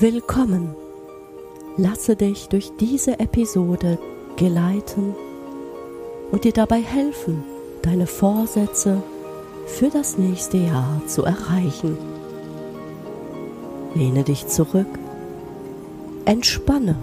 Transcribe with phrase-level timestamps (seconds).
[0.00, 0.74] Willkommen!
[1.76, 3.98] Lasse dich durch diese Episode
[4.36, 5.14] geleiten
[6.32, 7.44] und dir dabei helfen,
[7.82, 9.02] deine Vorsätze
[9.66, 11.98] für das nächste Jahr zu erreichen.
[13.94, 14.88] Lehne dich zurück,
[16.24, 16.96] entspanne,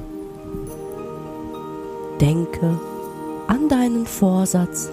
[2.20, 2.80] denke
[3.46, 4.90] an deinen Vorsatz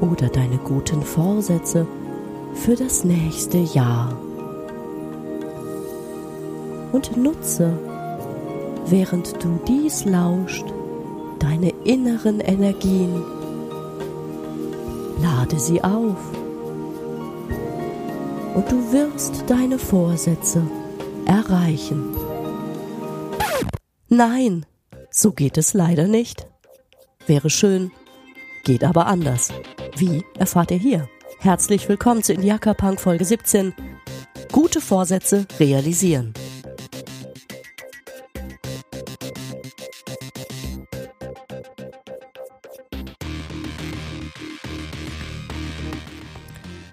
[0.00, 1.86] oder deine guten Vorsätze
[2.54, 4.18] für das nächste Jahr
[6.92, 7.72] und nutze,
[8.86, 10.64] während du dies lauscht,
[11.38, 13.22] deine inneren Energien.
[15.22, 16.16] Lade sie auf
[18.54, 20.62] und du wirst deine Vorsätze
[21.26, 22.16] erreichen.
[24.08, 24.66] Nein,
[25.10, 26.46] so geht es leider nicht.
[27.26, 27.92] Wäre schön,
[28.64, 29.52] geht aber anders.
[29.96, 31.08] Wie erfahrt ihr hier?
[31.38, 33.72] Herzlich willkommen zu Indiaka Punk Folge 17.
[34.52, 36.34] Gute Vorsätze realisieren.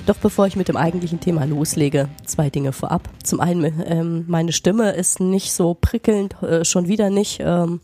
[0.08, 3.10] Doch bevor ich mit dem eigentlichen Thema loslege, zwei Dinge vorab.
[3.24, 7.42] Zum einen, ähm, meine Stimme ist nicht so prickelnd, äh, schon wieder nicht.
[7.44, 7.82] Ähm,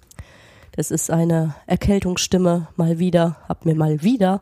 [0.71, 4.41] das ist eine Erkältungsstimme mal wieder, hab mir mal wieder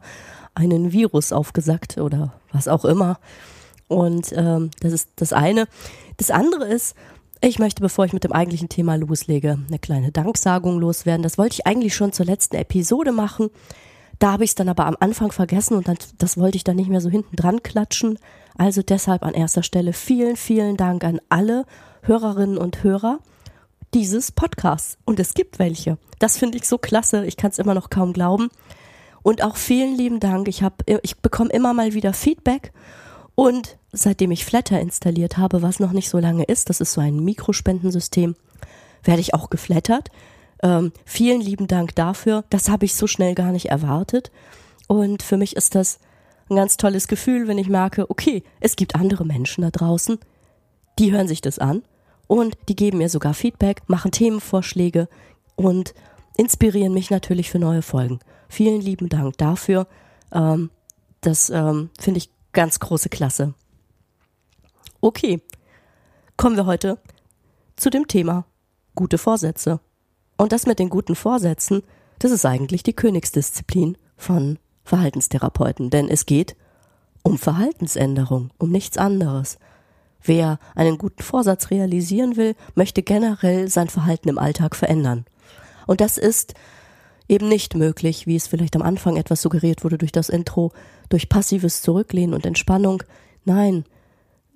[0.53, 3.17] einen Virus aufgesackt oder was auch immer.
[3.87, 5.65] Und ähm, das ist das eine.
[6.17, 6.95] Das andere ist,
[7.41, 11.23] ich möchte, bevor ich mit dem eigentlichen Thema loslege, eine kleine Danksagung loswerden.
[11.23, 13.49] Das wollte ich eigentlich schon zur letzten Episode machen.
[14.21, 16.75] Da habe ich es dann aber am Anfang vergessen und dann, das wollte ich dann
[16.75, 18.19] nicht mehr so hinten dran klatschen.
[18.55, 21.65] Also deshalb an erster Stelle vielen, vielen Dank an alle
[22.03, 23.17] Hörerinnen und Hörer
[23.95, 24.99] dieses Podcasts.
[25.05, 25.97] Und es gibt welche.
[26.19, 27.25] Das finde ich so klasse.
[27.25, 28.49] Ich kann es immer noch kaum glauben.
[29.23, 30.47] Und auch vielen lieben Dank.
[30.47, 32.73] Ich habe, ich bekomme immer mal wieder Feedback.
[33.33, 37.01] Und seitdem ich Flatter installiert habe, was noch nicht so lange ist, das ist so
[37.01, 38.35] ein Mikrospendensystem,
[39.03, 40.11] werde ich auch geflattert.
[40.63, 42.43] Ähm, vielen lieben Dank dafür.
[42.49, 44.31] Das habe ich so schnell gar nicht erwartet.
[44.87, 45.99] Und für mich ist das
[46.49, 50.19] ein ganz tolles Gefühl, wenn ich merke, okay, es gibt andere Menschen da draußen,
[50.99, 51.83] die hören sich das an
[52.27, 55.07] und die geben mir sogar Feedback, machen Themenvorschläge
[55.55, 55.93] und
[56.37, 58.19] inspirieren mich natürlich für neue Folgen.
[58.49, 59.87] Vielen lieben Dank dafür.
[60.33, 60.69] Ähm,
[61.21, 63.53] das ähm, finde ich ganz große Klasse.
[64.99, 65.41] Okay,
[66.35, 66.99] kommen wir heute
[67.75, 68.45] zu dem Thema
[68.95, 69.79] gute Vorsätze.
[70.41, 71.83] Und das mit den guten Vorsätzen,
[72.17, 76.55] das ist eigentlich die Königsdisziplin von Verhaltenstherapeuten, denn es geht
[77.21, 79.59] um Verhaltensänderung, um nichts anderes.
[80.19, 85.25] Wer einen guten Vorsatz realisieren will, möchte generell sein Verhalten im Alltag verändern.
[85.85, 86.55] Und das ist
[87.27, 90.71] eben nicht möglich, wie es vielleicht am Anfang etwas suggeriert wurde durch das Intro,
[91.09, 93.03] durch passives Zurücklehnen und Entspannung.
[93.45, 93.85] Nein,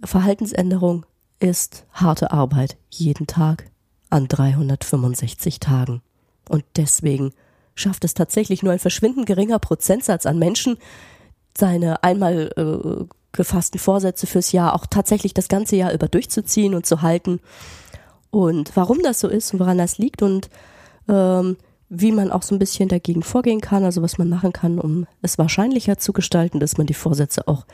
[0.04, 1.06] Verhaltensänderung
[1.40, 3.70] ist harte Arbeit, jeden Tag,
[4.16, 6.02] an 365 Tagen.
[6.50, 7.34] Und deswegen
[7.76, 10.78] schafft es tatsächlich nur ein verschwindend geringer Prozentsatz an Menschen,
[11.58, 16.86] seine einmal äh, gefassten Vorsätze fürs Jahr auch tatsächlich das ganze Jahr über durchzuziehen und
[16.86, 17.42] zu halten.
[18.32, 20.50] Und warum das so ist und woran das liegt und
[21.10, 21.58] ähm,
[21.90, 25.08] wie man auch so ein bisschen dagegen vorgehen kann, also was man machen kann, um
[25.22, 27.66] es wahrscheinlicher zu gestalten, dass man die Vorsätze auch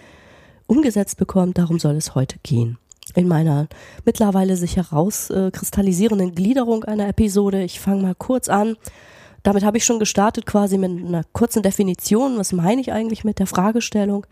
[0.68, 2.78] umgesetzt bekommt, darum soll es heute gehen
[3.16, 3.68] in meiner
[4.06, 7.64] mittlerweile sich herauskristallisierenden Gliederung einer Episode.
[7.64, 8.78] Ich fange mal kurz an.
[9.44, 12.38] Damit habe ich schon gestartet, quasi mit einer kurzen Definition.
[12.38, 14.26] Was meine ich eigentlich mit der Fragestellung?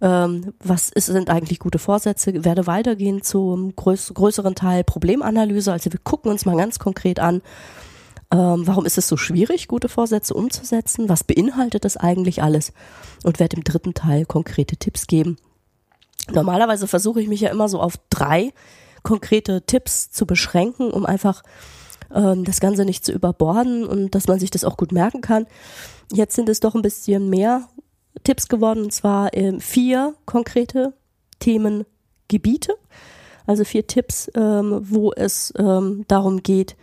[0.00, 2.44] Ähm, was ist, sind eigentlich gute Vorsätze?
[2.44, 5.72] Werde weitergehen zum größ größeren Teil Problemanalyse.
[5.72, 7.42] Also wir gucken uns mal ganz konkret an,
[8.30, 11.08] ähm, warum ist es so schwierig, gute Vorsätze umzusetzen?
[11.08, 12.72] Was beinhaltet das eigentlich alles?
[13.24, 15.36] Und werde im dritten Teil konkrete Tipps geben,
[16.32, 18.52] Normalerweise versuche ich mich ja immer so auf drei
[19.02, 21.42] konkrete Tipps zu beschränken, um einfach
[22.14, 25.46] ähm, das Ganze nicht zu überborden und dass man sich das auch gut merken kann.
[26.12, 27.68] Jetzt sind es doch ein bisschen mehr
[28.24, 30.94] Tipps geworden, und zwar ähm, vier konkrete
[31.38, 32.74] Themengebiete,
[33.46, 36.76] also vier Tipps, ähm, wo es ähm, darum geht,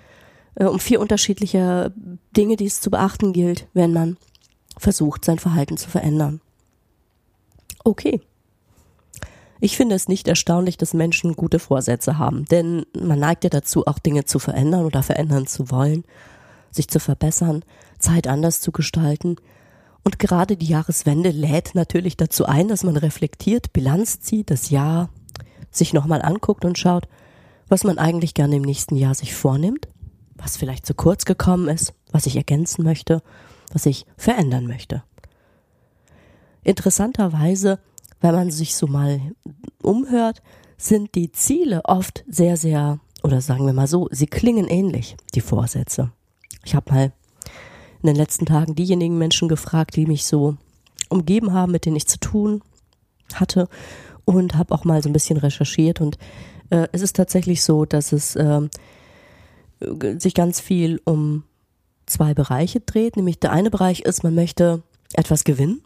[0.55, 1.93] äh, um vier unterschiedliche
[2.35, 4.17] Dinge, die es zu beachten gilt, wenn man
[4.77, 6.41] versucht, sein Verhalten zu verändern.
[7.83, 8.21] Okay.
[9.59, 13.87] Ich finde es nicht erstaunlich, dass Menschen gute Vorsätze haben, denn man neigt ja dazu,
[13.87, 16.03] auch Dinge zu verändern oder verändern zu wollen,
[16.71, 17.63] sich zu verbessern,
[17.97, 19.37] Zeit anders zu gestalten.
[20.03, 25.09] Und gerade die Jahreswende lädt natürlich dazu ein, dass man reflektiert, Bilanz zieht, das Jahr
[25.71, 27.07] sich nochmal anguckt und schaut,
[27.67, 29.87] was man eigentlich gerne im nächsten Jahr sich vornimmt,
[30.35, 33.21] was vielleicht zu kurz gekommen ist, was ich ergänzen möchte,
[33.71, 35.03] was ich verändern möchte.
[36.63, 37.79] Interessanterweise
[38.21, 39.19] wenn man sich so mal
[39.81, 40.41] umhört,
[40.77, 45.41] sind die Ziele oft sehr, sehr oder sagen wir mal so, sie klingen ähnlich, die
[45.41, 46.11] Vorsätze.
[46.63, 47.13] Ich habe mal
[48.01, 50.57] in den letzten Tagen diejenigen Menschen gefragt, die mich so
[51.09, 52.61] umgeben haben, mit denen ich zu tun
[53.33, 53.67] hatte
[54.25, 56.17] und habe auch mal so ein bisschen recherchiert und
[56.69, 58.61] äh, es ist tatsächlich so, dass es äh,
[60.17, 61.43] sich ganz viel um
[62.05, 63.17] zwei Bereiche dreht.
[63.17, 64.83] Nämlich der eine Bereich ist, man möchte
[65.13, 65.81] etwas gewinnen,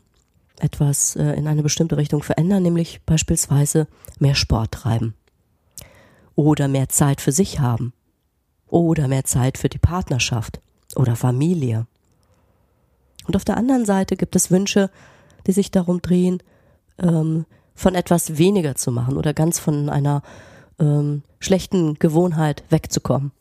[0.62, 3.88] etwas äh, in eine bestimmte Richtung verändern, nämlich beispielsweise
[4.20, 5.16] mehr Sport treiben
[6.36, 7.94] oder mehr Zeit für sich haben
[8.68, 10.62] oder mehr Zeit für die Partnerschaft
[10.96, 11.88] oder Familie.
[13.28, 14.90] Und auf der anderen Seite gibt es Wünsche,
[15.48, 16.42] die sich darum drehen,
[16.98, 17.46] ähm,
[17.76, 20.22] von etwas weniger zu machen oder ganz von einer
[20.80, 23.32] ähm, schlechten Gewohnheit wegzukommen.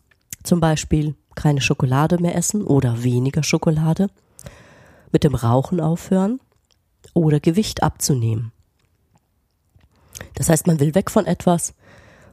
[0.43, 4.09] Zum Beispiel keine Schokolade mehr essen oder weniger Schokolade,
[5.13, 6.41] mit dem Rauchen aufhören
[7.15, 8.53] oder Gewicht abzunehmen.
[10.35, 11.75] Das heißt, man will weg von etwas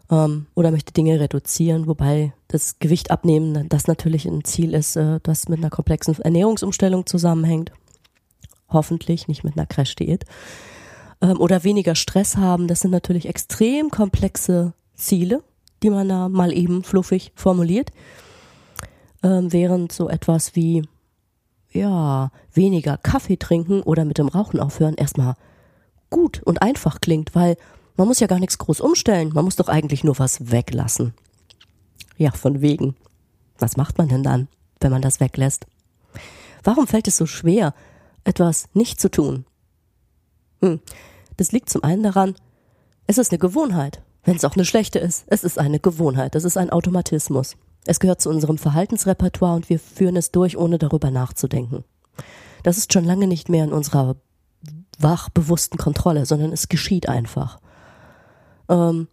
[0.09, 5.19] ähm, oder möchte Dinge reduzieren, wobei das Gewicht abnehmen, das natürlich ein Ziel ist, äh,
[5.23, 7.71] das mit einer komplexen Ernährungsumstellung zusammenhängt.
[8.69, 10.25] Hoffentlich nicht mit einer Crash-Diät.
[11.21, 15.43] Ähm, oder weniger Stress haben, das sind natürlich extrem komplexe Ziele,
[15.83, 17.91] die man da mal eben fluffig formuliert.
[19.23, 20.83] Ähm, während so etwas wie,
[21.75, 25.35] ja, weniger Kaffee trinken oder mit dem Rauchen aufhören erstmal
[26.09, 27.57] gut und einfach klingt, weil
[27.97, 29.31] man muss ja gar nichts groß umstellen.
[29.33, 31.13] Man muss doch eigentlich nur was weglassen.
[32.17, 32.95] Ja, von wegen.
[33.57, 34.47] Was macht man denn dann,
[34.79, 35.65] wenn man das weglässt?
[36.63, 37.73] Warum fällt es so schwer,
[38.23, 39.45] etwas nicht zu tun?
[40.61, 40.79] Hm.
[41.37, 42.35] Das liegt zum einen daran,
[43.07, 44.01] es ist eine Gewohnheit.
[44.23, 47.55] Wenn es auch eine schlechte ist, es ist eine Gewohnheit, es ist ein Automatismus.
[47.85, 51.83] Es gehört zu unserem Verhaltensrepertoire und wir führen es durch, ohne darüber nachzudenken.
[52.63, 54.15] Das ist schon lange nicht mehr in unserer
[54.97, 57.59] wach bewussten Kontrolle, sondern es geschieht einfach.
[58.69, 59.07] Ähm,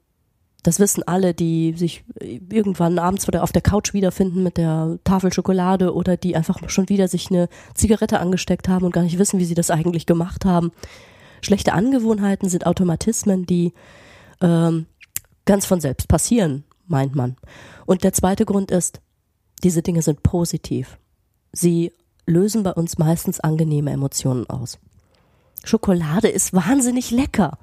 [0.62, 5.92] das wissen alle, die sich irgendwann abends auf der Couch wiederfinden mit der Tafel Schokolade
[5.92, 9.44] oder die einfach schon wieder sich eine Zigarette angesteckt haben und gar nicht wissen, wie
[9.44, 10.70] sie das eigentlich gemacht haben.
[11.40, 13.72] Schlechte Angewohnheiten sind Automatismen, die
[14.40, 14.86] ähm,
[15.44, 17.36] ganz von selbst passieren, meint man.
[17.86, 19.00] Und der zweite Grund ist,
[19.62, 20.98] diese Dinge sind positiv.
[21.52, 21.92] Sie
[22.26, 24.78] lösen bei uns meistens angenehme Emotionen aus.
[25.64, 27.58] Schokolade ist wahnsinnig lecker.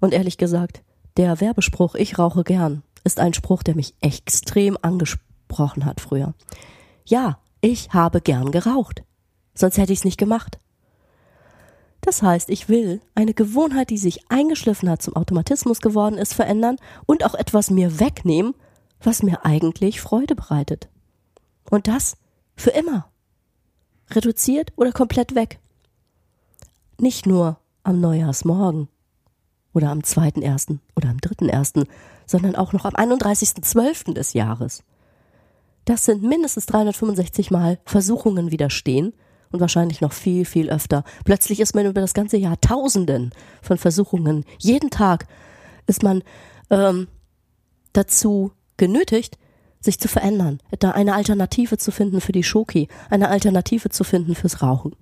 [0.00, 0.82] Und ehrlich gesagt,
[1.16, 6.34] der Werbespruch Ich rauche gern ist ein Spruch, der mich extrem angesprochen hat früher.
[7.04, 9.02] Ja, ich habe gern geraucht.
[9.54, 10.58] Sonst hätte ich es nicht gemacht.
[12.00, 16.76] Das heißt, ich will eine Gewohnheit, die sich eingeschliffen hat, zum Automatismus geworden ist, verändern
[17.06, 18.54] und auch etwas mir wegnehmen,
[19.02, 20.88] was mir eigentlich Freude bereitet.
[21.70, 22.16] Und das
[22.56, 23.10] für immer.
[24.10, 25.58] Reduziert oder komplett weg.
[26.98, 28.88] Nicht nur am Neujahrsmorgen
[29.74, 30.78] oder am 2.1.
[30.96, 31.86] oder am 3.1.,
[32.26, 34.14] sondern auch noch am 31.12.
[34.14, 34.82] des Jahres.
[35.84, 39.14] Das sind mindestens 365 Mal Versuchungen widerstehen
[39.50, 41.04] und wahrscheinlich noch viel, viel öfter.
[41.24, 44.44] Plötzlich ist man über das ganze Jahr Tausenden von Versuchungen.
[44.58, 45.26] Jeden Tag
[45.86, 46.22] ist man
[46.70, 47.08] ähm,
[47.92, 49.38] dazu genötigt,
[49.80, 54.34] sich zu verändern, da eine Alternative zu finden für die Schoki, eine Alternative zu finden
[54.34, 54.96] fürs Rauchen.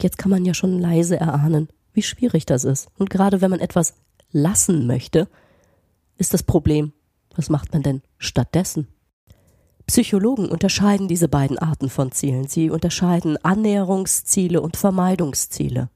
[0.00, 2.88] Jetzt kann man ja schon leise erahnen, wie schwierig das ist.
[2.98, 3.94] Und gerade wenn man etwas
[4.30, 5.28] lassen möchte,
[6.16, 6.92] ist das Problem,
[7.34, 8.88] was macht man denn stattdessen?
[9.88, 12.46] Psychologen unterscheiden diese beiden Arten von Zielen.
[12.46, 15.88] Sie unterscheiden Annäherungsziele und Vermeidungsziele.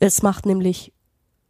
[0.00, 0.92] Es macht nämlich,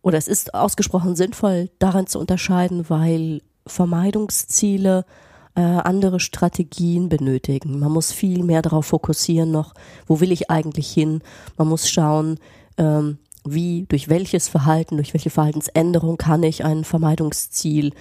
[0.03, 5.07] oder es ist ausgesprochen sinnvoll, daran zu unterscheiden, weil Vermeidungsziele
[5.55, 7.79] äh, andere Strategien benötigen.
[7.79, 9.73] Man muss viel mehr darauf fokussieren noch,
[10.07, 11.23] wo will ich eigentlich hin.
[11.57, 12.39] Man muss schauen,
[12.77, 17.93] ähm, wie, durch welches Verhalten, durch welche Verhaltensänderung kann ich ein Vermeidungsziel äh,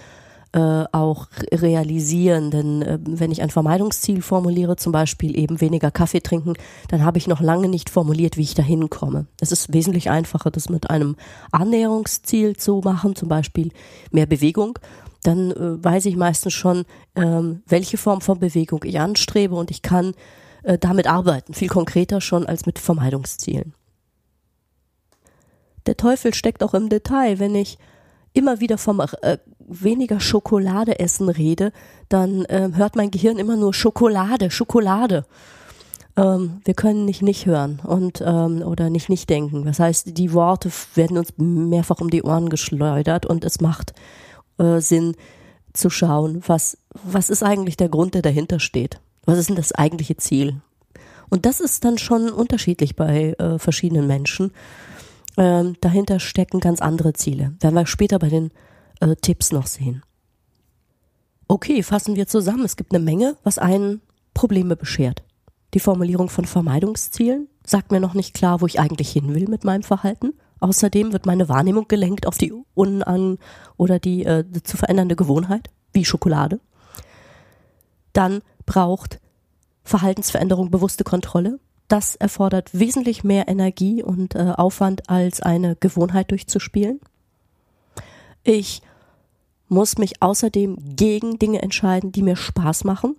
[0.53, 2.51] auch realisieren.
[2.51, 6.53] Denn äh, wenn ich ein Vermeidungsziel formuliere, zum Beispiel eben weniger Kaffee trinken,
[6.89, 9.27] dann habe ich noch lange nicht formuliert, wie ich dahin komme.
[9.41, 11.15] Es ist wesentlich einfacher, das mit einem
[11.51, 13.71] Annäherungsziel zu machen, zum Beispiel
[14.11, 14.79] mehr Bewegung.
[15.23, 16.85] Dann äh, weiß ich meistens schon,
[17.15, 20.13] ähm, welche Form von Bewegung ich anstrebe und ich kann
[20.63, 23.73] äh, damit arbeiten, viel konkreter schon als mit Vermeidungszielen.
[25.85, 27.39] Der Teufel steckt auch im Detail.
[27.39, 27.77] Wenn ich
[28.33, 29.37] immer wieder vom äh,
[29.67, 31.71] weniger Schokolade essen rede,
[32.09, 35.25] dann äh, hört mein Gehirn immer nur Schokolade, Schokolade.
[36.15, 39.65] Ähm, wir können nicht nicht hören und ähm, oder nicht nicht denken.
[39.65, 43.93] Das heißt, die Worte werden uns mehrfach um die Ohren geschleudert und es macht
[44.57, 45.15] äh, Sinn
[45.73, 48.99] zu schauen, was was ist eigentlich der Grund, der dahinter steht.
[49.25, 50.61] Was ist denn das eigentliche Ziel?
[51.29, 54.51] Und das ist dann schon unterschiedlich bei äh, verschiedenen Menschen.
[55.37, 57.53] Ähm, dahinter stecken ganz andere Ziele.
[57.59, 58.51] Werden wir später bei den
[58.99, 60.03] äh, Tipps noch sehen.
[61.47, 62.65] Okay, fassen wir zusammen.
[62.65, 64.01] Es gibt eine Menge, was einen
[64.33, 65.23] Probleme beschert.
[65.73, 69.63] Die Formulierung von Vermeidungszielen sagt mir noch nicht klar, wo ich eigentlich hin will mit
[69.63, 70.33] meinem Verhalten.
[70.59, 73.37] Außerdem wird meine Wahrnehmung gelenkt auf die unan
[73.77, 76.59] oder die äh, zu verändernde Gewohnheit, wie Schokolade.
[78.13, 79.19] Dann braucht
[79.83, 81.59] Verhaltensveränderung bewusste Kontrolle.
[81.87, 86.99] Das erfordert wesentlich mehr Energie und äh, Aufwand, als eine Gewohnheit durchzuspielen.
[88.47, 88.81] Ich
[89.67, 93.17] muss mich außerdem gegen Dinge entscheiden, die mir Spaß machen.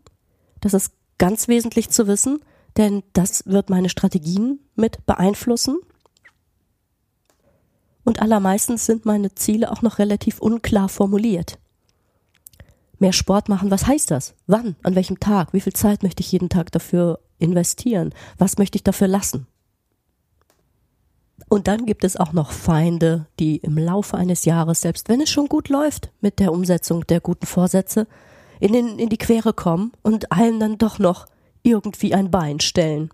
[0.62, 2.40] Das ist ganz wesentlich zu wissen,
[2.78, 5.80] denn das wird meine Strategien mit beeinflussen.
[8.06, 11.58] Und allermeistens sind meine Ziele auch noch relativ unklar formuliert.
[12.98, 14.34] Mehr Sport machen, was heißt das?
[14.46, 14.76] Wann?
[14.82, 15.52] An welchem Tag?
[15.52, 18.14] Wie viel Zeit möchte ich jeden Tag dafür investieren?
[18.38, 19.46] Was möchte ich dafür lassen?
[21.48, 25.30] Und dann gibt es auch noch Feinde, die im Laufe eines Jahres, selbst wenn es
[25.30, 28.06] schon gut läuft mit der Umsetzung der guten Vorsätze,
[28.60, 31.26] in, den, in die Quere kommen und allen dann doch noch
[31.62, 33.10] irgendwie ein Bein stellen.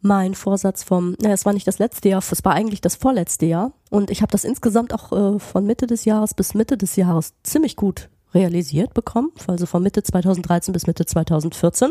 [0.00, 3.46] Mein Vorsatz vom, naja, es war nicht das letzte Jahr, es war eigentlich das vorletzte
[3.46, 6.94] Jahr und ich habe das insgesamt auch äh, von Mitte des Jahres bis Mitte des
[6.96, 11.90] Jahres ziemlich gut realisiert bekommen, also von Mitte 2013 bis Mitte 2014.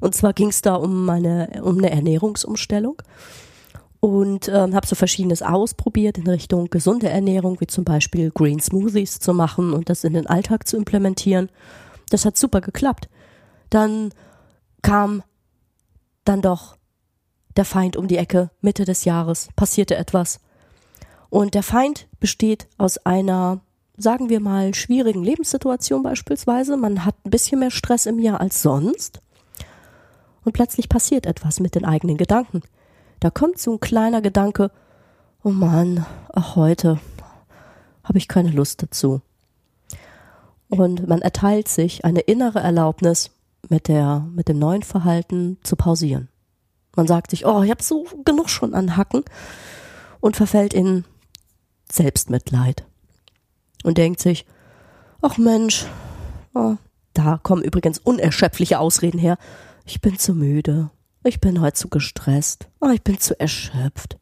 [0.00, 3.02] Und zwar ging es da um meine um eine Ernährungsumstellung
[4.00, 9.18] und ähm, habe so verschiedenes ausprobiert in Richtung gesunde Ernährung, wie zum Beispiel Green Smoothies
[9.18, 11.50] zu machen und das in den Alltag zu implementieren.
[12.10, 13.08] Das hat super geklappt.
[13.70, 14.10] Dann
[14.82, 15.22] kam
[16.24, 16.76] dann doch
[17.56, 20.40] der Feind um die Ecke, Mitte des Jahres, passierte etwas.
[21.28, 23.60] Und der Feind besteht aus einer,
[23.96, 26.76] sagen wir mal, schwierigen Lebenssituation beispielsweise.
[26.76, 29.20] Man hat ein bisschen mehr Stress im Jahr als sonst.
[30.44, 32.62] Und plötzlich passiert etwas mit den eigenen Gedanken.
[33.20, 34.70] Da kommt so ein kleiner Gedanke,
[35.42, 37.00] oh Mann, ach heute
[38.04, 39.20] habe ich keine Lust dazu.
[40.68, 43.30] Und man erteilt sich eine innere Erlaubnis,
[43.68, 46.28] mit der, mit dem neuen Verhalten zu pausieren.
[46.96, 49.24] Man sagt sich, oh, ich habe so genug schon an Hacken
[50.20, 51.04] und verfällt in
[51.90, 52.84] Selbstmitleid
[53.84, 54.46] und denkt sich,
[55.20, 55.86] ach Mensch,
[56.54, 56.76] oh,
[57.14, 59.38] da kommen übrigens unerschöpfliche Ausreden her.
[59.84, 60.90] Ich bin zu müde,
[61.24, 62.68] ich bin heute zu gestresst.
[62.80, 64.18] Oh, ich bin zu erschöpft.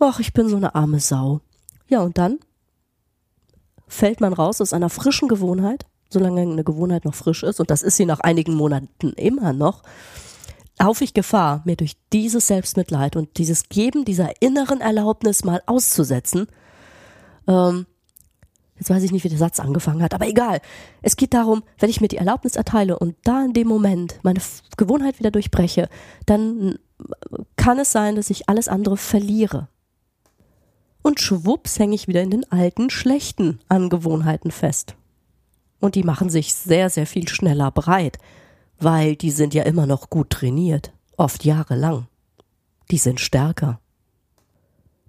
[0.00, 1.40] Ach, ich bin so eine arme Sau.
[1.88, 2.38] Ja, und dann
[3.88, 7.82] fällt man raus aus einer frischen Gewohnheit, solange eine Gewohnheit noch frisch ist, und das
[7.82, 9.82] ist sie nach einigen Monaten immer noch,
[10.78, 16.46] laufe ich Gefahr, mir durch dieses Selbstmitleid und dieses Geben dieser inneren Erlaubnis mal auszusetzen,
[17.46, 17.86] ähm,
[18.78, 20.60] Jetzt weiß ich nicht, wie der Satz angefangen hat, aber egal.
[21.02, 24.40] Es geht darum, wenn ich mir die Erlaubnis erteile und da in dem Moment meine
[24.76, 25.88] Gewohnheit wieder durchbreche,
[26.26, 26.78] dann
[27.56, 29.68] kann es sein, dass ich alles andere verliere.
[31.02, 34.94] Und schwupps hänge ich wieder in den alten, schlechten Angewohnheiten fest.
[35.80, 38.18] Und die machen sich sehr, sehr viel schneller breit,
[38.78, 42.06] weil die sind ja immer noch gut trainiert, oft jahrelang.
[42.90, 43.80] Die sind stärker.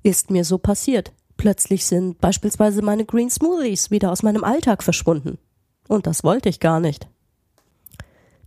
[0.04, 1.12] Ist mir so passiert.
[1.40, 5.38] Plötzlich sind beispielsweise meine Green Smoothies wieder aus meinem Alltag verschwunden.
[5.88, 7.08] Und das wollte ich gar nicht.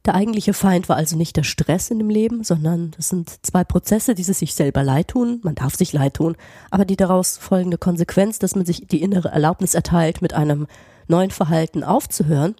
[0.04, 3.64] Der eigentliche Feind war also nicht der Stress in dem Leben, sondern das sind zwei
[3.64, 6.36] Prozesse, die sich selber leid tun, man darf sich leid tun,
[6.70, 10.66] aber die daraus folgende Konsequenz, dass man sich die innere Erlaubnis erteilt, mit einem
[11.08, 12.56] neuen Verhalten aufzuhören,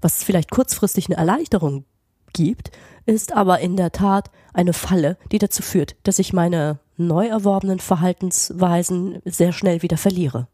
[0.00, 1.86] was vielleicht kurzfristig eine Erleichterung
[2.34, 2.70] gibt,
[3.06, 7.78] ist aber in der Tat eine Falle, die dazu führt, dass ich meine neu erworbenen
[7.78, 10.48] Verhaltensweisen sehr schnell wieder verliere.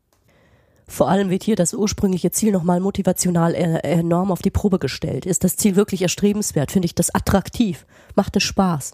[0.87, 5.25] Vor allem wird hier das ursprüngliche Ziel nochmal motivational enorm auf die Probe gestellt.
[5.25, 6.71] Ist das Ziel wirklich erstrebenswert?
[6.71, 7.87] Finde ich das attraktiv?
[8.14, 8.92] Macht es Spaß?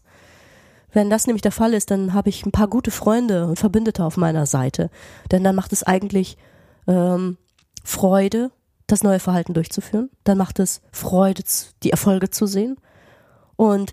[0.92, 4.04] Wenn das nämlich der Fall ist, dann habe ich ein paar gute Freunde und Verbündete
[4.04, 4.90] auf meiner Seite.
[5.30, 6.38] Denn dann macht es eigentlich
[6.86, 7.36] ähm,
[7.84, 8.50] Freude,
[8.86, 10.10] das neue Verhalten durchzuführen.
[10.24, 11.42] Dann macht es Freude,
[11.82, 12.76] die Erfolge zu sehen.
[13.58, 13.92] Und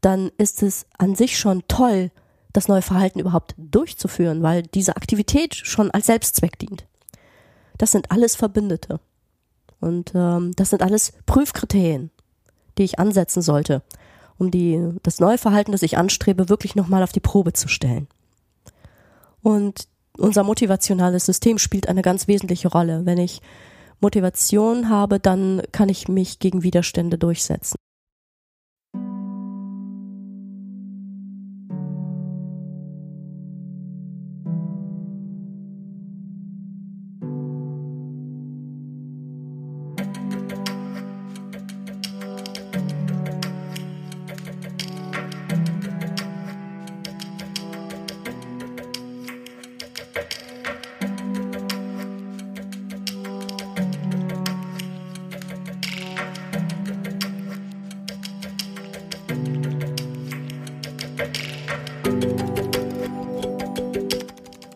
[0.00, 2.10] dann ist es an sich schon toll,
[2.54, 6.86] das neue Verhalten überhaupt durchzuführen, weil diese Aktivität schon als Selbstzweck dient.
[7.76, 9.00] Das sind alles Verbündete.
[9.80, 12.10] Und ähm, das sind alles Prüfkriterien,
[12.78, 13.82] die ich ansetzen sollte,
[14.38, 18.08] um die, das neue Verhalten, das ich anstrebe, wirklich nochmal auf die Probe zu stellen.
[19.42, 23.04] Und unser motivationales System spielt eine ganz wesentliche Rolle.
[23.04, 23.42] Wenn ich
[24.00, 27.76] Motivation habe, dann kann ich mich gegen Widerstände durchsetzen.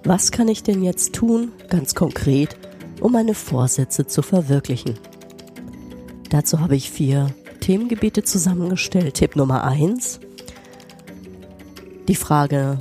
[0.06, 2.56] Was kann ich denn jetzt tun, ganz konkret,
[3.00, 4.94] um meine Vorsätze zu verwirklichen?
[6.30, 9.14] Dazu habe ich vier Themengebiete zusammengestellt.
[9.14, 10.20] Tipp Nummer eins:
[12.06, 12.78] Die Frage,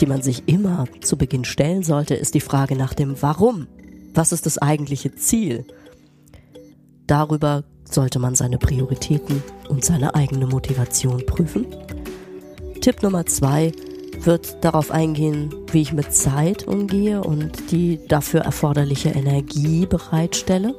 [0.00, 3.66] die man sich immer zu Beginn stellen sollte, ist die Frage nach dem Warum.
[4.14, 5.66] Was ist das eigentliche Ziel?
[7.06, 11.66] Darüber sollte man seine Prioritäten und seine eigene Motivation prüfen.
[12.80, 13.72] Tipp Nummer zwei
[14.20, 20.74] wird darauf eingehen, wie ich mit Zeit umgehe und die dafür erforderliche Energie bereitstelle.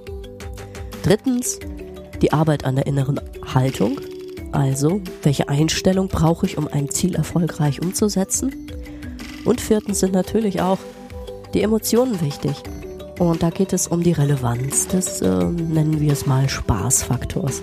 [1.04, 1.60] Drittens
[2.22, 3.20] die Arbeit an der inneren
[3.54, 4.02] Haltung,
[4.52, 8.68] also welche Einstellung brauche ich, um ein Ziel erfolgreich umzusetzen.
[9.46, 10.80] Und viertens sind natürlich auch
[11.54, 12.64] die Emotionen wichtig.
[13.20, 17.62] Und da geht es um die Relevanz des, äh, nennen wir es mal, Spaßfaktors.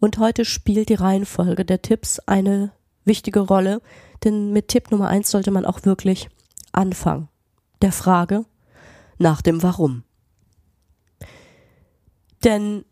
[0.00, 2.72] Und heute spielt die Reihenfolge der Tipps eine
[3.04, 3.82] wichtige Rolle,
[4.24, 6.28] denn mit Tipp Nummer eins sollte man auch wirklich
[6.72, 7.28] anfangen.
[7.82, 8.44] Der Frage
[9.18, 10.02] nach dem Warum.
[12.42, 12.84] Denn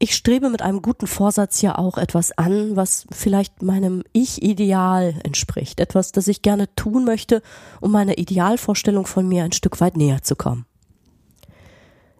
[0.00, 5.78] ich strebe mit einem guten Vorsatz ja auch etwas an, was vielleicht meinem Ich-Ideal entspricht.
[5.78, 7.42] Etwas, das ich gerne tun möchte,
[7.80, 10.66] um meiner Idealvorstellung von mir ein Stück weit näher zu kommen.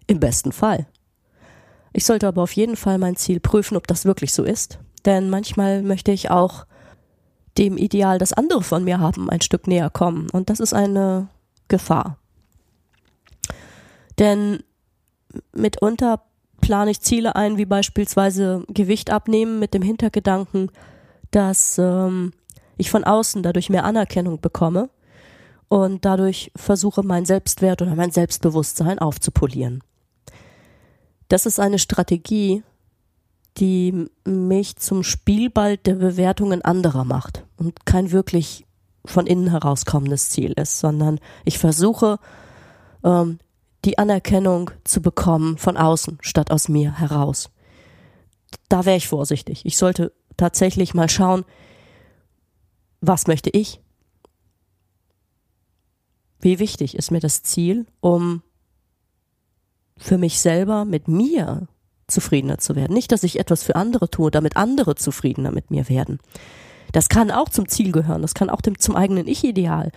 [0.07, 0.87] Im besten Fall.
[1.95, 4.79] Ich sollte aber auf jeden Fall mein Ziel prüfen, ob das wirklich so ist.
[5.05, 6.65] Denn manchmal möchte ich auch
[7.57, 10.29] dem Ideal, das andere von mir haben, ein Stück näher kommen.
[10.29, 11.29] Und das ist eine
[11.69, 12.17] Gefahr.
[14.19, 14.61] Denn
[15.53, 16.21] mitunter
[16.59, 20.71] plane ich Ziele ein, wie beispielsweise Gewicht abnehmen mit dem Hintergedanken,
[21.31, 22.33] dass ähm,
[22.75, 24.89] ich von außen dadurch mehr Anerkennung bekomme
[25.69, 29.81] und dadurch versuche, mein Selbstwert oder mein Selbstbewusstsein aufzupolieren.
[31.27, 32.63] Das ist eine Strategie,
[33.57, 38.65] die mich zum Spielball der Bewertungen anderer macht und kein wirklich
[39.05, 42.19] von innen herauskommendes Ziel ist, sondern ich versuche,
[43.03, 43.39] ähm,
[43.85, 47.51] die Anerkennung zu bekommen von außen statt aus mir heraus.
[48.67, 49.65] Da wäre ich vorsichtig.
[49.65, 51.45] Ich sollte tatsächlich mal schauen,
[52.99, 53.79] was möchte ich?
[56.39, 58.41] Wie wichtig ist mir das Ziel, um
[59.97, 61.67] für mich selber mit mir
[62.07, 62.93] zufriedener zu werden.
[62.93, 66.19] Nicht, dass ich etwas für andere tue, damit andere zufriedener mit mir werden.
[66.91, 69.91] Das kann auch zum Ziel gehören, das kann auch dem, zum eigenen Ich-Ideal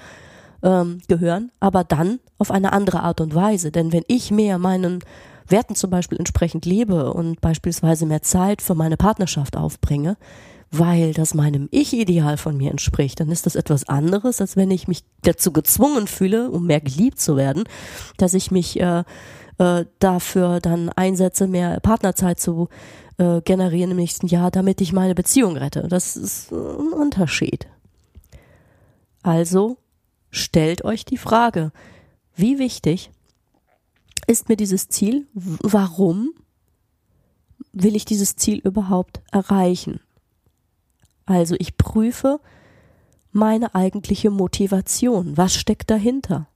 [0.63, 3.71] ähm, gehören, aber dann auf eine andere Art und Weise.
[3.71, 5.01] Denn wenn ich mehr meinen
[5.47, 10.17] Werten zum Beispiel entsprechend lebe und beispielsweise mehr Zeit für meine Partnerschaft aufbringe,
[10.71, 14.87] weil das meinem Ich-Ideal von mir entspricht, dann ist das etwas anderes, als wenn ich
[14.87, 17.65] mich dazu gezwungen fühle, um mehr geliebt zu werden,
[18.19, 19.05] dass ich mich äh,
[19.59, 22.69] äh, dafür dann einsetze, mehr Partnerzeit zu
[23.19, 25.87] äh, generieren im nächsten Jahr, damit ich meine Beziehung rette.
[25.89, 27.67] Das ist ein Unterschied.
[29.23, 29.77] Also
[30.31, 31.73] stellt euch die Frage,
[32.35, 33.11] wie wichtig
[34.27, 35.27] ist mir dieses Ziel?
[35.35, 36.31] Warum
[37.73, 40.01] will ich dieses Ziel überhaupt erreichen?
[41.27, 42.41] Also ich prüfe
[43.33, 45.37] meine eigentliche Motivation.
[45.37, 46.49] Was steckt dahinter?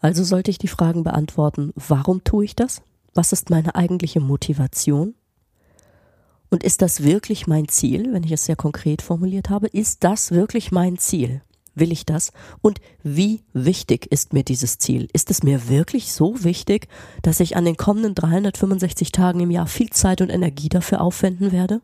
[0.00, 2.82] Also sollte ich die Fragen beantworten, warum tue ich das?
[3.14, 5.14] Was ist meine eigentliche Motivation?
[6.50, 9.66] Und ist das wirklich mein Ziel, wenn ich es sehr konkret formuliert habe?
[9.66, 11.42] Ist das wirklich mein Ziel?
[11.74, 12.32] Will ich das?
[12.62, 15.08] Und wie wichtig ist mir dieses Ziel?
[15.12, 16.88] Ist es mir wirklich so wichtig,
[17.22, 21.52] dass ich an den kommenden 365 Tagen im Jahr viel Zeit und Energie dafür aufwenden
[21.52, 21.82] werde?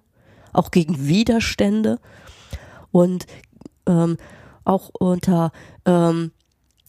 [0.53, 1.99] Auch gegen Widerstände
[2.91, 3.27] und
[3.87, 4.17] ähm,
[4.65, 5.53] auch unter
[5.85, 6.31] ähm,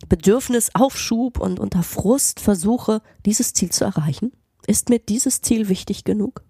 [0.09, 4.31] Bedürfnisaufschub und unter Frust versuche, dieses Ziel zu erreichen?
[4.67, 6.43] Ist mir dieses Ziel wichtig genug?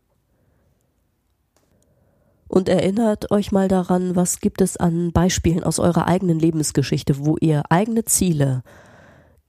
[2.48, 7.36] Und erinnert euch mal daran, was gibt es an Beispielen aus eurer eigenen Lebensgeschichte, wo
[7.40, 8.64] ihr eigene Ziele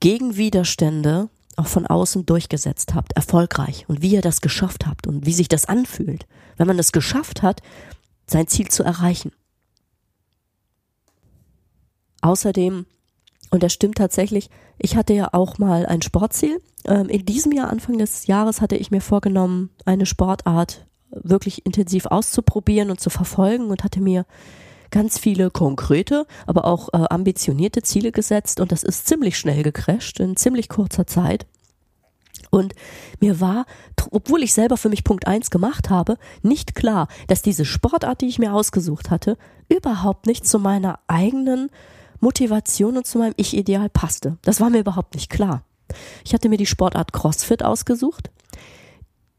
[0.01, 5.27] gegen Widerstände auch von außen durchgesetzt habt, erfolgreich und wie ihr das geschafft habt und
[5.27, 7.61] wie sich das anfühlt, wenn man es geschafft hat,
[8.27, 9.33] sein Ziel zu erreichen.
[12.23, 12.87] Außerdem
[13.55, 14.51] und das stimmt tatsächlich.
[14.79, 16.61] Ich hatte ja auch mal ein Sportziel.
[16.87, 22.07] Ähm, in diesem Jahr, Anfang des Jahres, hatte ich mir vorgenommen, eine Sportart wirklich intensiv
[22.07, 24.27] auszuprobieren und zu verfolgen und hatte mir
[24.91, 30.19] ganz viele konkrete, aber auch äh, ambitionierte Ziele gesetzt und das ist ziemlich schnell gecrasht
[30.19, 31.47] in ziemlich kurzer Zeit.
[32.51, 32.75] Und
[33.21, 33.67] mir war,
[34.11, 38.29] obwohl ich selber für mich Punkt eins gemacht habe, nicht klar, dass diese Sportart, die
[38.29, 39.39] ich mir ausgesucht hatte,
[39.69, 41.71] überhaupt nicht zu meiner eigenen
[42.25, 44.39] Motivation und zu meinem Ich-Ideal passte.
[44.43, 45.63] Das war mir überhaupt nicht klar.
[46.25, 48.31] Ich hatte mir die Sportart CrossFit ausgesucht.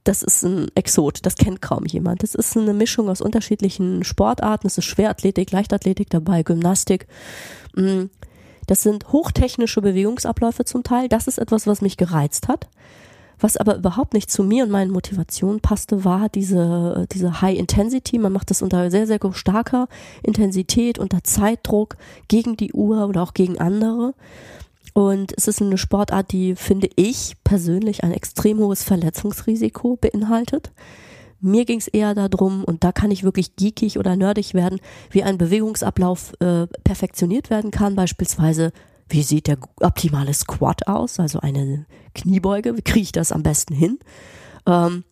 [0.04, 2.22] Das ist ein Exot, das kennt kaum jemand.
[2.22, 4.68] Das ist eine Mischung aus unterschiedlichen Sportarten.
[4.68, 7.08] Es ist Schwerathletik, Leichtathletik dabei, Gymnastik.
[7.76, 8.04] Mm,
[8.68, 11.10] das sind hochtechnische Bewegungsabläufe zum Teil.
[11.10, 12.68] Das ist etwas, was mich gereizt hat.
[13.40, 18.18] Was aber überhaupt nicht zu mir und meinen Motivationen passte, war diese, diese High Intensity.
[18.18, 19.88] Man macht das unter sehr, sehr starker
[20.24, 24.14] Intensität, unter Zeitdruck, gegen die Uhr oder auch gegen andere.
[24.94, 30.72] Und es ist eine Sportart, die, finde ich persönlich, ein extrem hohes Verletzungsrisiko beinhaltet.
[31.42, 34.80] Mir ging es eher darum, und da kann ich wirklich geekig oder nerdig werden,
[35.12, 38.72] wie ein Bewegungsablauf äh, perfektioniert werden kann, beispielsweise
[39.10, 43.74] wie sieht der optimale Squat aus, also eine Kniebeuge, wie kriege ich das am besten
[43.74, 44.00] hin.
[44.66, 45.04] Ähm,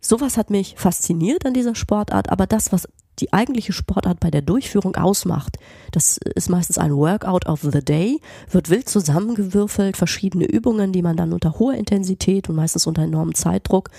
[0.00, 2.88] sowas hat mich fasziniert an dieser Sportart, aber das, was
[3.18, 5.58] die eigentliche Sportart bei der Durchführung ausmacht,
[5.90, 11.16] das ist meistens ein Workout of the Day, wird wild zusammengewürfelt, verschiedene Übungen, die man
[11.16, 13.90] dann unter hoher Intensität und meistens unter enormem Zeitdruck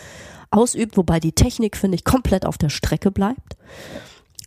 [0.52, 3.58] ausübt, wobei die Technik, finde ich, komplett auf der Strecke bleibt.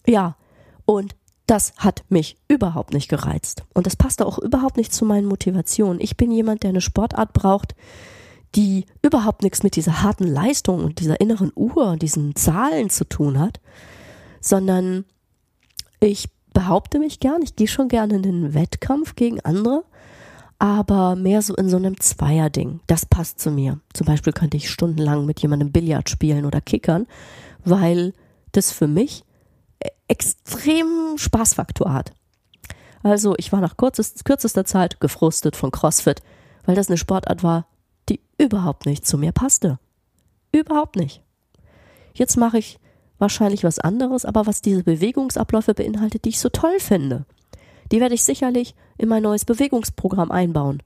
[0.07, 0.37] Ja,
[0.85, 1.15] und
[1.53, 3.63] das hat mich überhaupt nicht gereizt.
[3.75, 6.01] Und das passte auch überhaupt nicht zu meinen Motivationen.
[6.01, 7.75] Ich bin jemand, der eine Sportart braucht,
[8.55, 13.07] die überhaupt nichts mit dieser harten Leistung und dieser inneren Uhr und diesen Zahlen zu
[13.07, 13.61] tun hat,
[14.41, 15.05] sondern
[16.01, 19.85] ich behaupte mich gern, ich gehe schon gerne in den Wettkampf gegen andere,
[20.59, 22.81] aber mehr so in so einem Zweierding.
[22.87, 23.79] Das passt zu mir.
[23.93, 27.07] Zum Beispiel könnte ich stundenlang mit jemandem Billard spielen oder kickern,
[27.63, 28.15] weil
[28.53, 29.25] das für mich
[30.09, 32.13] extrem Spaßfaktor hat.
[33.03, 36.23] Also ich war nach kurzest, kürzester Zeit gefrustet von CrossFit,
[36.65, 37.67] weil das eine Sportart war,
[38.09, 39.79] die überhaupt nicht zu mir passte.
[40.53, 41.23] Überhaupt nicht.
[42.15, 42.79] Jetzt mache ich
[43.19, 47.25] wahrscheinlich was anderes, aber was diese Bewegungsabläufe beinhaltet, die ich so toll finde.
[47.91, 50.83] Die werde ich sicherlich in mein neues Bewegungsprogramm einbauen.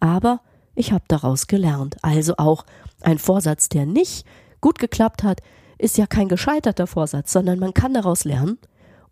[0.00, 0.40] Aber
[0.74, 1.96] ich habe daraus gelernt.
[2.02, 2.66] Also auch
[3.00, 4.26] ein Vorsatz, der nicht
[4.60, 5.40] gut geklappt hat,
[5.78, 8.58] ist ja kein gescheiterter Vorsatz, sondern man kann daraus lernen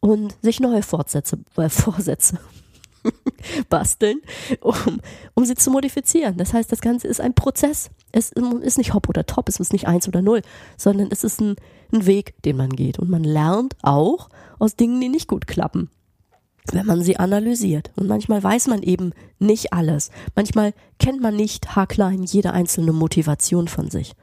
[0.01, 2.39] und sich neue Fortsätze, äh, Vorsätze
[3.69, 4.21] basteln,
[4.61, 5.01] um,
[5.35, 6.37] um sie zu modifizieren.
[6.37, 7.91] Das heißt, das Ganze ist ein Prozess.
[8.13, 10.43] Es ist nicht hopp oder top, es ist nicht eins oder null,
[10.77, 11.57] sondern es ist ein,
[11.93, 12.99] ein Weg, den man geht.
[12.99, 15.91] Und man lernt auch aus Dingen, die nicht gut klappen
[16.73, 17.91] wenn man sie analysiert.
[17.97, 20.11] Und manchmal weiß man eben nicht alles.
[20.35, 24.15] Manchmal kennt man nicht haarklein jede einzelne Motivation von sich.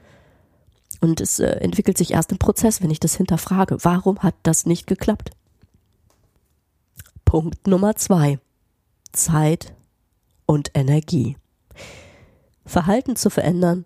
[1.02, 3.78] Und es äh, entwickelt sich erst im Prozess, wenn ich das hinterfrage.
[3.82, 5.32] Warum hat das nicht geklappt?
[7.26, 8.40] Punkt Nummer zwei.
[9.12, 9.74] Zeit
[10.46, 11.38] und Energie.
[12.66, 13.86] Verhalten zu verändern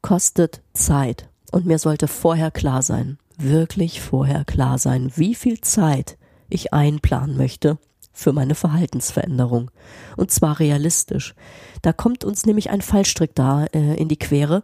[0.00, 1.28] kostet Zeit.
[1.50, 6.16] Und mir sollte vorher klar sein, wirklich vorher klar sein, wie viel Zeit
[6.48, 7.78] ich einplanen möchte
[8.12, 9.70] für meine Verhaltensveränderung.
[10.16, 11.34] Und zwar realistisch.
[11.82, 14.62] Da kommt uns nämlich ein Fallstrick da äh, in die Quere,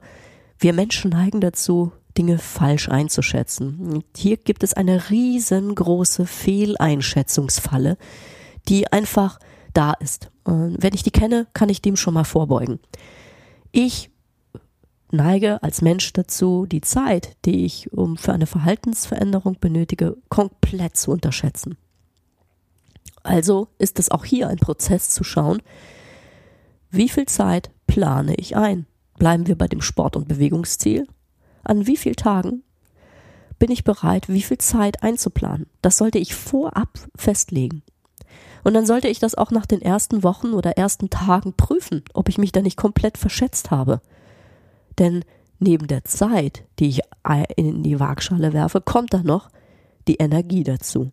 [0.59, 3.79] wir Menschen neigen dazu, Dinge falsch einzuschätzen.
[3.93, 7.97] Und hier gibt es eine riesengroße Fehleinschätzungsfalle,
[8.69, 9.39] die einfach
[9.73, 10.31] da ist.
[10.45, 12.81] Und wenn ich die kenne, kann ich dem schon mal vorbeugen.
[13.71, 14.11] Ich
[15.13, 21.13] neige als Mensch dazu, die Zeit, die ich um für eine Verhaltensveränderung benötige, komplett zu
[21.13, 21.77] unterschätzen.
[23.23, 25.63] Also ist es auch hier ein Prozess zu schauen,
[26.91, 28.87] wie viel Zeit plane ich ein?
[29.19, 31.07] Bleiben wir bei dem Sport- und Bewegungsziel.
[31.65, 32.63] An wie vielen Tagen
[33.59, 35.67] bin ich bereit, wie viel Zeit einzuplanen?
[35.83, 37.83] Das sollte ich vorab festlegen.
[38.65, 42.29] Und dann sollte ich das auch nach den ersten Wochen oder ersten Tagen prüfen, ob
[42.29, 44.01] ich mich da nicht komplett verschätzt habe.
[44.99, 45.25] Denn
[45.59, 47.01] neben der Zeit, die ich
[47.57, 49.51] in die Waagschale werfe, kommt da noch
[50.07, 51.13] die Energie dazu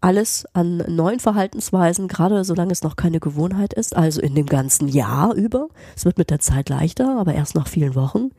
[0.00, 4.88] alles an neuen Verhaltensweisen, gerade solange es noch keine Gewohnheit ist, also in dem ganzen
[4.88, 8.30] Jahr über, es wird mit der Zeit leichter, aber erst nach vielen Wochen,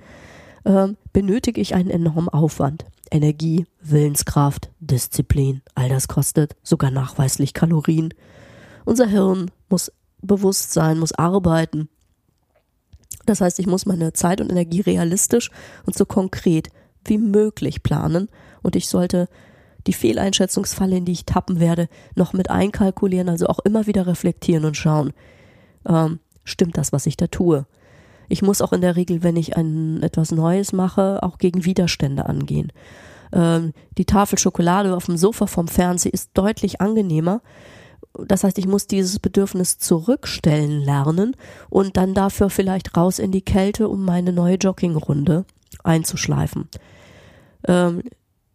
[0.63, 2.85] äh, benötige ich einen enormen Aufwand.
[3.11, 8.13] Energie, Willenskraft, Disziplin, all das kostet sogar nachweislich Kalorien.
[8.85, 11.89] Unser Hirn muss bewusst sein, muss arbeiten.
[13.25, 15.51] Das heißt, ich muss meine Zeit und Energie realistisch
[15.85, 16.69] und so konkret
[17.05, 18.29] wie möglich planen
[18.61, 19.27] und ich sollte
[19.87, 24.65] die Fehleinschätzungsfalle, in die ich tappen werde, noch mit einkalkulieren, also auch immer wieder reflektieren
[24.65, 25.13] und schauen,
[25.87, 27.65] ähm, stimmt das, was ich da tue.
[28.29, 32.25] Ich muss auch in der Regel, wenn ich ein etwas Neues mache, auch gegen Widerstände
[32.27, 32.71] angehen.
[33.33, 37.41] Ähm, die Tafel Schokolade auf dem Sofa vom Fernseher ist deutlich angenehmer
[38.13, 41.35] das heißt, ich muss dieses Bedürfnis zurückstellen lernen
[41.69, 45.45] und dann dafür vielleicht raus in die Kälte, um meine neue Joggingrunde
[45.83, 46.67] einzuschleifen.
[47.67, 48.03] Ähm,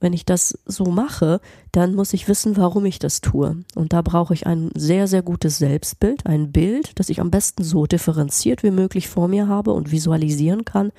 [0.00, 1.40] wenn ich das so mache,
[1.72, 3.64] dann muss ich wissen, warum ich das tue.
[3.74, 7.64] Und da brauche ich ein sehr, sehr gutes Selbstbild, ein Bild, das ich am besten
[7.64, 10.92] so differenziert wie möglich vor mir habe und visualisieren kann,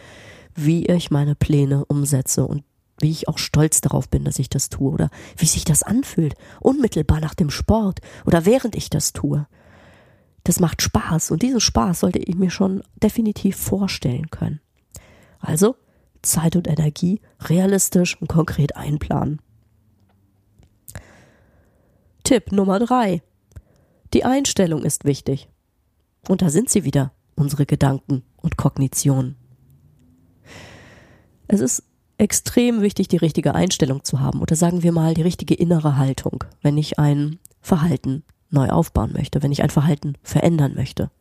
[0.55, 2.63] wie ich meine Pläne umsetze und
[2.99, 6.33] wie ich auch stolz darauf bin, dass ich das tue oder wie sich das anfühlt,
[6.59, 9.45] unmittelbar nach dem Sport oder während ich das tue.
[10.43, 14.61] Das macht Spaß und diesen Spaß sollte ich mir schon definitiv vorstellen können.
[15.39, 15.75] Also
[16.21, 19.41] Zeit und Energie realistisch und konkret einplanen.
[22.23, 23.21] Tipp Nummer drei:
[24.13, 25.49] Die Einstellung ist wichtig.
[26.27, 29.35] Und da sind sie wieder, unsere Gedanken und Kognition.
[31.47, 31.83] Es ist
[32.17, 36.43] extrem wichtig, die richtige Einstellung zu haben oder sagen wir mal die richtige innere Haltung,
[36.61, 41.11] wenn ich ein Verhalten neu aufbauen möchte, wenn ich ein Verhalten verändern möchte.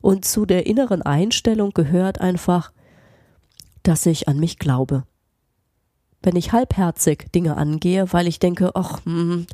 [0.00, 2.72] Und zu der inneren Einstellung gehört einfach,
[3.82, 5.04] dass ich an mich glaube.
[6.22, 9.46] Wenn ich halbherzig Dinge angehe, weil ich denke, ach, hm,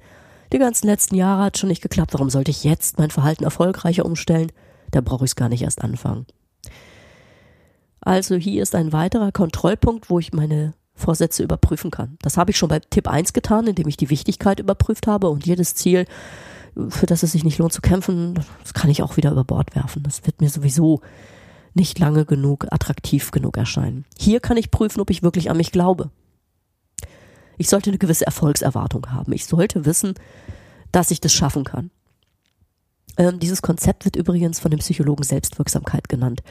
[0.52, 4.04] die ganzen letzten Jahre hat schon nicht geklappt, warum sollte ich jetzt mein Verhalten erfolgreicher
[4.04, 4.52] umstellen?
[4.90, 6.26] Da brauche ich es gar nicht erst anfangen.
[8.00, 12.16] Also hier ist ein weiterer Kontrollpunkt, wo ich meine Vorsätze überprüfen kann.
[12.22, 15.46] Das habe ich schon bei Tipp 1 getan, indem ich die Wichtigkeit überprüft habe und
[15.46, 16.06] jedes Ziel,
[16.88, 19.74] für das es sich nicht lohnt zu kämpfen, das kann ich auch wieder über Bord
[19.74, 20.02] werfen.
[20.02, 21.00] Das wird mir sowieso
[21.78, 24.04] nicht lange genug attraktiv genug erscheinen.
[24.18, 26.10] Hier kann ich prüfen, ob ich wirklich an mich glaube.
[27.56, 29.32] Ich sollte eine gewisse Erfolgserwartung haben.
[29.32, 30.14] Ich sollte wissen,
[30.92, 31.90] dass ich das schaffen kann.
[33.16, 36.42] Ähm, dieses Konzept wird übrigens von dem Psychologen Selbstwirksamkeit genannt.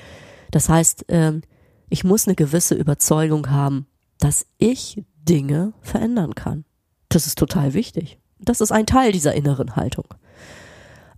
[0.51, 1.41] Das heißt, ähm,
[1.89, 3.87] ich muss eine gewisse Überzeugung haben,
[4.19, 6.65] dass ich Dinge verändern kann.
[7.09, 8.19] Das ist total wichtig.
[8.39, 10.05] Das ist ein Teil dieser inneren Haltung.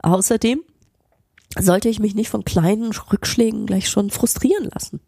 [0.01, 0.61] Außerdem
[1.57, 4.99] sollte ich mich nicht von kleinen Rückschlägen gleich schon frustrieren lassen.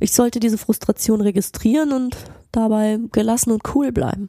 [0.00, 2.16] Ich sollte diese Frustration registrieren und
[2.52, 4.28] dabei gelassen und cool bleiben.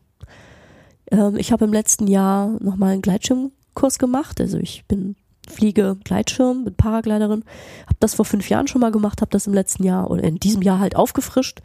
[1.11, 4.39] Ähm, ich habe im letzten Jahr nochmal einen Gleitschirmkurs gemacht.
[4.39, 5.15] Also ich bin
[5.49, 7.43] fliege Gleitschirm, bin Paragliderin,
[7.85, 10.37] habe das vor fünf Jahren schon mal gemacht, habe das im letzten Jahr oder in
[10.37, 11.61] diesem Jahr halt aufgefrischt.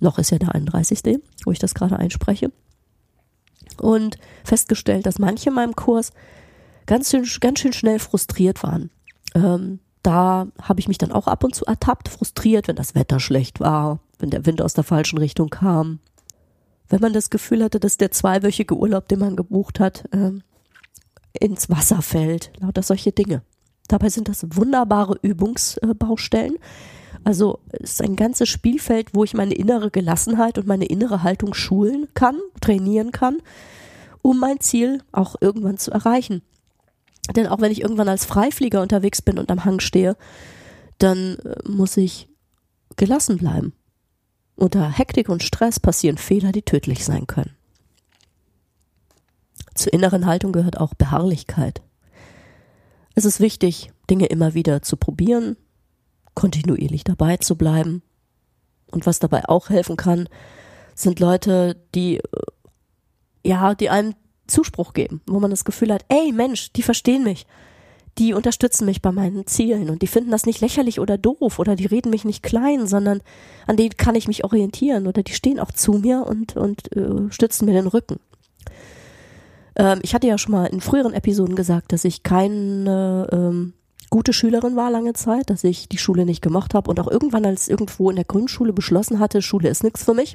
[0.00, 2.50] Noch ist ja der 31., wo ich das gerade einspreche.
[3.78, 6.12] Und festgestellt, dass manche in meinem Kurs
[6.86, 8.90] ganz schön, ganz schön schnell frustriert waren.
[9.34, 13.20] Ähm, da habe ich mich dann auch ab und zu ertappt, frustriert, wenn das Wetter
[13.20, 15.98] schlecht war, wenn der Wind aus der falschen Richtung kam.
[16.88, 20.42] Wenn man das Gefühl hatte, dass der zweiwöchige Urlaub, den man gebucht hat, ähm,
[21.38, 23.42] ins Wasser fällt, lauter solche Dinge.
[23.88, 26.56] Dabei sind das wunderbare Übungsbaustellen.
[27.24, 31.54] Also es ist ein ganzes Spielfeld, wo ich meine innere Gelassenheit und meine innere Haltung
[31.54, 33.38] schulen kann, trainieren kann,
[34.22, 36.42] um mein Ziel auch irgendwann zu erreichen.
[37.34, 40.16] Denn auch wenn ich irgendwann als Freiflieger unterwegs bin und am Hang stehe,
[40.98, 42.28] dann äh, muss ich
[42.96, 43.72] gelassen bleiben.
[44.56, 47.56] Unter Hektik und Stress passieren Fehler, die tödlich sein können.
[49.74, 51.82] Zur inneren Haltung gehört auch Beharrlichkeit.
[53.14, 55.56] Es ist wichtig, Dinge immer wieder zu probieren,
[56.34, 58.02] kontinuierlich dabei zu bleiben.
[58.90, 60.28] Und was dabei auch helfen kann,
[60.94, 62.22] sind Leute, die, äh,
[63.44, 64.14] ja, die einem
[64.50, 67.46] Zuspruch geben, wo man das Gefühl hat, ey Mensch, die verstehen mich.
[68.18, 71.76] Die unterstützen mich bei meinen Zielen und die finden das nicht lächerlich oder doof oder
[71.76, 73.22] die reden mich nicht klein, sondern
[73.66, 77.30] an denen kann ich mich orientieren oder die stehen auch zu mir und, und äh,
[77.30, 78.18] stützen mir den Rücken.
[79.76, 83.72] Ähm, ich hatte ja schon mal in früheren Episoden gesagt, dass ich keine ähm,
[84.10, 87.46] gute Schülerin war lange Zeit, dass ich die Schule nicht gemocht habe und auch irgendwann
[87.46, 90.34] als irgendwo in der Grundschule beschlossen hatte, Schule ist nichts für mich.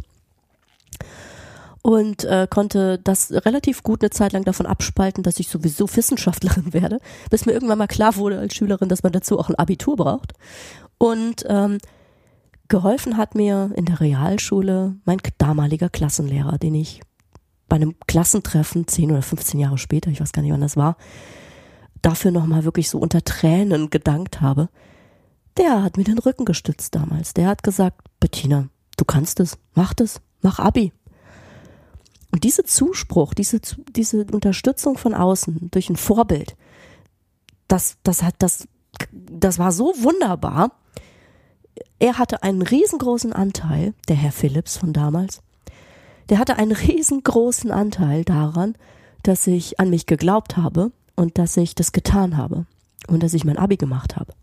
[1.86, 6.74] Und äh, konnte das relativ gut eine Zeit lang davon abspalten, dass ich sowieso Wissenschaftlerin
[6.74, 9.96] werde, bis mir irgendwann mal klar wurde als Schülerin, dass man dazu auch ein Abitur
[9.96, 10.34] braucht.
[10.98, 11.78] Und ähm,
[12.70, 17.02] geholfen hat mir in der Realschule mein damaliger Klassenlehrer, den ich
[17.70, 20.98] bei einem Klassentreffen, zehn oder 15 Jahre später, ich weiß gar nicht, wann das war,
[22.02, 24.70] dafür nochmal wirklich so unter Tränen gedankt habe,
[25.58, 27.36] der hat mir den Rücken gestützt damals.
[27.36, 30.92] Der hat gesagt, Bettina, du kannst es, mach das, mach Abi.
[32.36, 33.62] Und diese Zuspruch, diese,
[33.96, 36.58] diese Unterstützung von außen durch ein Vorbild,
[37.70, 38.68] das, das hat, das,
[39.10, 40.74] das war so wunderbar.
[41.98, 45.44] Er hatte einen riesengroßen Anteil, der Herr Philips von damals,
[46.28, 48.76] der hatte einen riesengroßen Anteil daran,
[49.24, 52.66] dass ich an mich geglaubt habe und dass ich das getan habe
[53.08, 54.34] und dass ich mein Abi gemacht habe.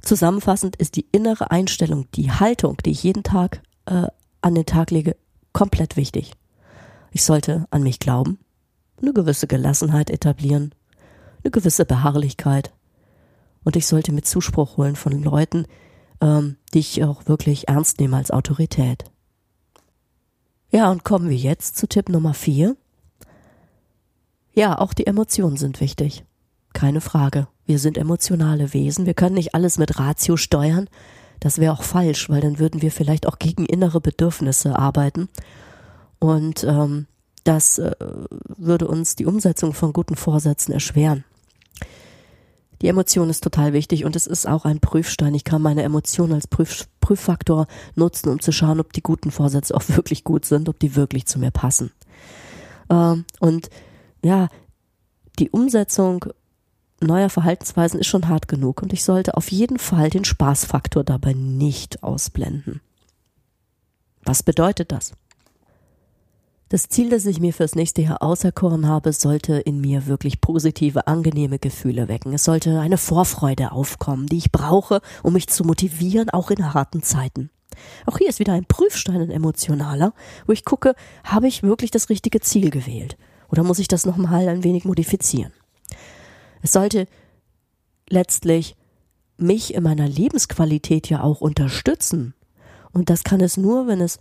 [0.00, 4.06] Zusammenfassend ist die innere Einstellung, die Haltung, die ich jeden Tag äh,
[4.40, 5.14] an den Tag lege,
[5.52, 6.32] komplett wichtig.
[7.12, 8.38] Ich sollte an mich glauben.
[9.00, 10.74] eine gewisse Gelassenheit etablieren,
[11.42, 12.72] eine gewisse Beharrlichkeit.
[13.64, 15.66] Und ich sollte mir Zuspruch holen von Leuten,
[16.20, 19.04] ähm, die ich auch wirklich ernst nehme als Autorität.
[20.70, 22.76] Ja, und kommen wir jetzt zu Tipp Nummer vier.
[24.52, 26.24] Ja, auch die Emotionen sind wichtig.
[26.72, 27.48] Keine Frage.
[27.64, 29.06] Wir sind emotionale Wesen.
[29.06, 30.88] Wir können nicht alles mit Ratio steuern.
[31.40, 35.28] Das wäre auch falsch, weil dann würden wir vielleicht auch gegen innere Bedürfnisse arbeiten.
[36.18, 37.06] Und ähm,
[37.44, 37.92] das äh,
[38.56, 41.24] würde uns die Umsetzung von guten Vorsätzen erschweren.
[42.82, 45.34] Die Emotion ist total wichtig und es ist auch ein Prüfstein.
[45.34, 49.74] Ich kann meine Emotionen als Prüf Prüffaktor nutzen, um zu schauen, ob die guten Vorsätze
[49.74, 51.90] auch wirklich gut sind, ob die wirklich zu mir passen.
[52.88, 53.68] Ähm, und
[54.22, 54.48] ja,
[55.38, 56.26] die Umsetzung
[57.06, 61.32] neuer Verhaltensweisen ist schon hart genug und ich sollte auf jeden Fall den Spaßfaktor dabei
[61.32, 62.80] nicht ausblenden.
[64.22, 65.14] Was bedeutet das?
[66.68, 71.08] Das Ziel, das ich mir fürs nächste Jahr auserkoren habe, sollte in mir wirklich positive,
[71.08, 72.32] angenehme Gefühle wecken.
[72.32, 77.02] Es sollte eine Vorfreude aufkommen, die ich brauche, um mich zu motivieren, auch in harten
[77.02, 77.50] Zeiten.
[78.06, 80.12] Auch hier ist wieder ein Prüfstein, ein emotionaler,
[80.46, 83.16] wo ich gucke, habe ich wirklich das richtige Ziel gewählt?
[83.48, 85.52] Oder muss ich das nochmal ein wenig modifizieren?
[86.62, 87.06] Es sollte
[88.08, 88.76] letztlich
[89.36, 92.34] mich in meiner Lebensqualität ja auch unterstützen.
[92.92, 94.18] Und das kann es nur, wenn es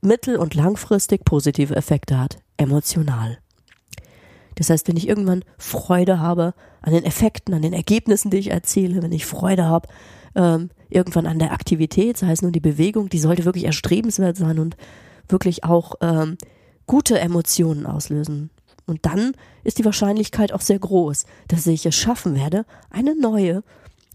[0.00, 3.38] mittel- und langfristig positive Effekte hat, emotional.
[4.56, 8.50] Das heißt, wenn ich irgendwann Freude habe an den Effekten, an den Ergebnissen, die ich
[8.50, 9.88] erziele, wenn ich Freude habe,
[10.34, 14.58] ähm, irgendwann an der Aktivität, sei es nun die Bewegung, die sollte wirklich erstrebenswert sein
[14.58, 14.76] und
[15.28, 16.36] wirklich auch ähm,
[16.86, 18.50] gute Emotionen auslösen.
[18.86, 19.32] Und dann
[19.64, 23.62] ist die Wahrscheinlichkeit auch sehr groß, dass ich es schaffen werde, eine neue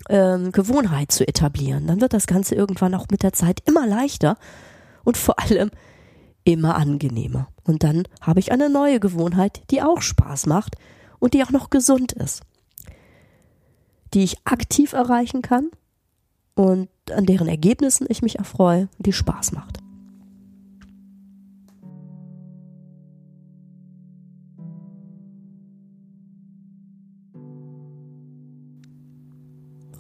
[0.10, 1.88] ähm, Gewohnheit zu etablieren.
[1.88, 4.38] Dann wird das Ganze irgendwann auch mit der Zeit immer leichter
[5.04, 5.72] und vor allem
[6.44, 7.50] immer angenehmer.
[7.64, 10.76] Und dann habe ich eine neue Gewohnheit, die auch Spaß macht
[11.20, 12.42] und die auch noch gesund ist,
[14.14, 15.70] die ich aktiv erreichen kann
[16.56, 19.80] und an deren Ergebnissen ich mich erfreue, die Spaß macht.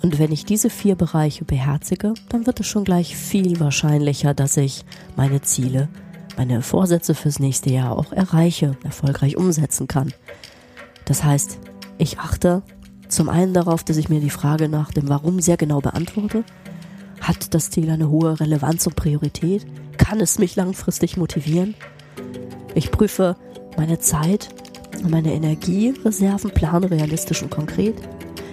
[0.08, 4.56] Und wenn ich diese vier Bereiche beherzige, dann wird es schon gleich viel wahrscheinlicher, dass
[4.56, 4.86] ich
[5.17, 5.89] meine Ziele,
[6.38, 10.13] meine Vorsätze fürs nächste Jahr auch erreiche, erfolgreich umsetzen kann.
[11.04, 11.60] Das heißt,
[11.98, 12.63] ich achte
[13.10, 16.46] zum einen darauf, dass ich mir die Frage nach dem Warum sehr genau beantworte.
[17.20, 19.67] Hat das Ziel eine hohe Relevanz und Priorität?
[19.98, 21.76] Kann es mich langfristig motivieren?
[22.76, 23.36] Ich prüfe
[23.76, 24.48] meine Zeit
[25.04, 27.96] und meine Energiereserven, plane realistisch und konkret.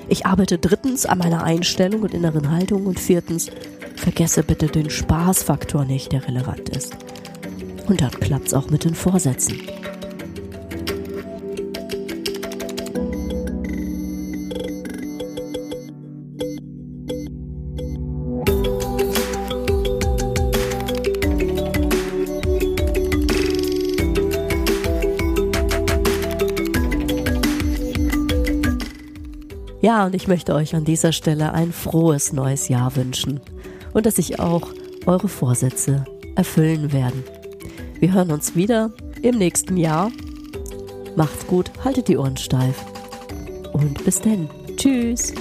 [0.09, 3.51] Ich arbeite drittens an meiner Einstellung und inneren Haltung und viertens,
[3.97, 6.97] vergesse bitte den Spaßfaktor nicht, der relevant ist.
[7.87, 9.61] Und dann klappt's auch mit den Vorsätzen.
[29.85, 33.40] Ja, und ich möchte euch an dieser Stelle ein frohes neues Jahr wünschen
[33.92, 34.70] und dass sich auch
[35.05, 37.23] eure Vorsätze erfüllen werden.
[38.01, 40.11] Wir hören uns wieder im nächsten Jahr.
[41.16, 42.83] Macht's gut, haltet die Ohren steif
[43.75, 44.49] und bis denn.
[44.79, 45.35] Tschüss.